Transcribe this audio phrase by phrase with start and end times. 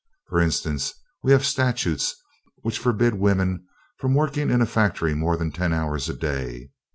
[0.29, 2.15] For instance, we have statutes
[2.63, 3.67] which forbid women
[3.97, 6.71] from working in a factory more than ten hours a day.